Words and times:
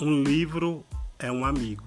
Um 0.00 0.22
livro 0.22 0.84
é 1.18 1.30
um 1.32 1.44
amigo. 1.44 1.82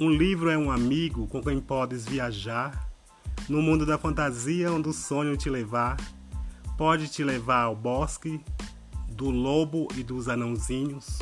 Um 0.00 0.10
livro 0.10 0.50
é 0.50 0.58
um 0.58 0.72
amigo 0.72 1.28
com 1.28 1.40
quem 1.40 1.60
podes 1.60 2.04
viajar 2.04 2.90
no 3.48 3.62
mundo 3.62 3.86
da 3.86 3.96
fantasia 3.96 4.72
onde 4.72 4.88
o 4.88 4.92
sonho 4.92 5.36
te 5.36 5.48
levar. 5.48 5.96
Pode 6.76 7.06
te 7.06 7.22
levar 7.22 7.62
ao 7.62 7.76
bosque 7.76 8.40
do 9.08 9.30
lobo 9.30 9.86
e 9.94 10.02
dos 10.02 10.28
anãozinhos, 10.28 11.20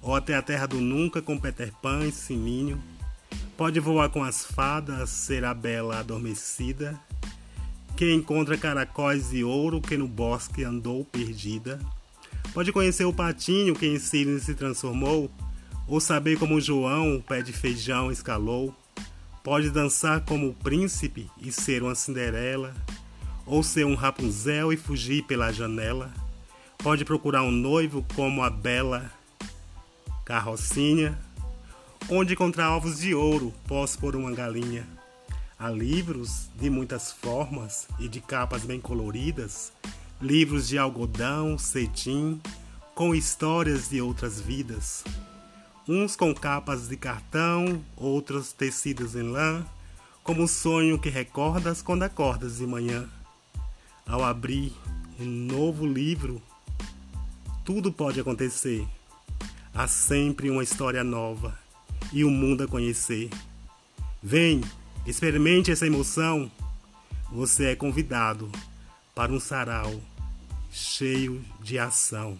ou 0.00 0.14
até 0.14 0.36
a 0.36 0.42
terra 0.42 0.66
do 0.66 0.80
nunca 0.80 1.20
com 1.20 1.36
Peter 1.36 1.72
Pan 1.82 2.06
e 2.06 2.12
Sininho. 2.12 2.80
Pode 3.56 3.80
voar 3.80 4.08
com 4.10 4.22
as 4.22 4.46
fadas, 4.46 5.10
ser 5.10 5.44
a 5.44 5.52
bela 5.52 5.98
adormecida, 5.98 6.96
que 7.96 8.14
encontra 8.14 8.56
caracóis 8.56 9.30
de 9.30 9.42
ouro 9.42 9.80
que 9.80 9.96
no 9.96 10.06
bosque 10.06 10.62
andou 10.62 11.04
perdida. 11.04 11.80
Pode 12.52 12.72
conhecer 12.72 13.04
o 13.04 13.12
patinho 13.12 13.74
que 13.74 13.86
em 13.86 13.98
Sidney 13.98 14.40
se 14.40 14.54
transformou, 14.54 15.30
ou 15.86 16.00
saber 16.00 16.38
como 16.38 16.60
João 16.60 17.16
o 17.16 17.22
pé 17.22 17.42
de 17.42 17.52
feijão 17.52 18.10
escalou. 18.10 18.74
Pode 19.44 19.70
dançar 19.70 20.24
como 20.24 20.48
o 20.48 20.54
príncipe 20.54 21.30
e 21.40 21.52
ser 21.52 21.82
uma 21.82 21.94
Cinderela, 21.94 22.74
ou 23.46 23.62
ser 23.62 23.86
um 23.86 23.94
Rapunzel 23.94 24.72
e 24.72 24.76
fugir 24.76 25.22
pela 25.24 25.52
janela. 25.52 26.12
Pode 26.78 27.04
procurar 27.04 27.42
um 27.42 27.50
noivo 27.50 28.04
como 28.14 28.42
a 28.42 28.50
bela 28.50 29.10
carrocinha, 30.24 31.18
onde 32.08 32.34
encontrar 32.34 32.74
ovos 32.74 32.98
de 32.98 33.14
ouro 33.14 33.52
pós 33.66 33.96
por 33.96 34.16
uma 34.16 34.32
galinha. 34.32 34.86
Há 35.58 35.70
livros 35.70 36.48
de 36.54 36.70
muitas 36.70 37.10
formas 37.12 37.88
e 37.98 38.08
de 38.08 38.20
capas 38.20 38.64
bem 38.64 38.80
coloridas 38.80 39.72
livros 40.20 40.66
de 40.66 40.76
algodão, 40.76 41.56
cetim, 41.56 42.40
com 42.94 43.14
histórias 43.14 43.88
de 43.88 44.00
outras 44.00 44.40
vidas. 44.40 45.04
Uns 45.86 46.16
com 46.16 46.34
capas 46.34 46.88
de 46.88 46.96
cartão, 46.96 47.82
outros 47.96 48.52
tecidos 48.52 49.14
em 49.14 49.22
lã, 49.22 49.64
como 50.24 50.42
o 50.42 50.48
sonho 50.48 50.98
que 50.98 51.08
recordas 51.08 51.80
quando 51.80 52.02
acordas 52.02 52.58
de 52.58 52.66
manhã. 52.66 53.08
Ao 54.04 54.24
abrir 54.24 54.72
um 55.20 55.24
novo 55.24 55.86
livro, 55.86 56.42
tudo 57.64 57.92
pode 57.92 58.20
acontecer. 58.20 58.86
Há 59.72 59.86
sempre 59.86 60.50
uma 60.50 60.64
história 60.64 61.04
nova 61.04 61.56
e 62.12 62.24
o 62.24 62.28
um 62.28 62.30
mundo 62.30 62.64
a 62.64 62.68
conhecer. 62.68 63.30
Vem, 64.20 64.62
experimente 65.06 65.70
essa 65.70 65.86
emoção. 65.86 66.50
Você 67.30 67.66
é 67.66 67.76
convidado 67.76 68.50
para 69.18 69.32
um 69.32 69.40
sarau 69.40 70.00
cheio 70.70 71.44
de 71.60 71.76
ação. 71.76 72.38